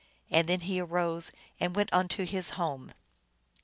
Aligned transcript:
And 0.31 0.49
then 0.49 0.61
he 0.61 0.79
arose 0.79 1.31
and 1.59 1.75
went 1.75 1.93
unto 1.93 2.25
his 2.25 2.49
home. 2.57 2.91